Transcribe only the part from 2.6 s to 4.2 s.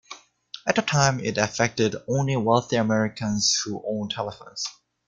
Americans who owned